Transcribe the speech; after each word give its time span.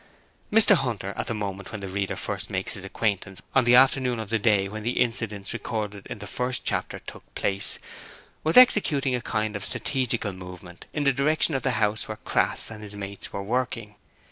Mr 0.51 0.73
Hunter, 0.73 1.13
at 1.15 1.27
the 1.27 1.33
moment 1.35 1.71
when 1.71 1.79
the 1.79 1.87
reader 1.87 2.15
first 2.15 2.49
makes 2.49 2.73
his 2.73 2.83
acquaintance 2.83 3.39
on 3.53 3.65
the 3.65 3.75
afternoon 3.75 4.19
of 4.19 4.31
the 4.31 4.39
day 4.39 4.67
when 4.67 4.81
the 4.81 4.99
incidents 4.99 5.53
recorded 5.53 6.07
in 6.07 6.17
the 6.17 6.25
first 6.25 6.65
chapter 6.65 6.97
took 6.97 7.21
place, 7.35 7.77
was 8.43 8.57
executing 8.57 9.13
a 9.13 9.21
kind 9.21 9.55
of 9.55 9.63
strategic 9.63 10.25
movement 10.25 10.87
in 10.91 11.03
the 11.03 11.13
direction 11.13 11.53
of 11.53 11.61
the 11.61 11.73
house 11.77 12.07
where 12.07 12.17
Crass 12.17 12.71
and 12.71 12.81
his 12.81 12.95
mates 12.95 13.31
were 13.31 13.43
working. 13.43 13.93